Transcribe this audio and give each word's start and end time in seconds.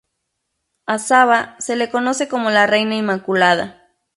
A 0.87 0.97
Saba 0.97 1.55
se 1.59 1.75
le 1.75 1.91
conoce 1.91 2.27
como 2.27 2.49
la 2.49 2.65
Reina 2.65 2.95
Inmaculada. 2.95 3.85